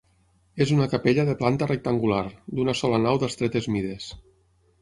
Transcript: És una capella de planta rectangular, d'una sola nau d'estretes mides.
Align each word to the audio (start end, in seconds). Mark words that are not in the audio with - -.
És 0.63 0.71
una 0.75 0.87
capella 0.93 1.25
de 1.27 1.35
planta 1.43 1.69
rectangular, 1.73 2.23
d'una 2.61 2.75
sola 2.83 3.01
nau 3.07 3.23
d'estretes 3.25 3.73
mides. 3.77 4.13